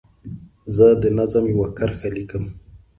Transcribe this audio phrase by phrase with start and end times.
[0.75, 2.43] زه د نظم یوه کرښه لیکم.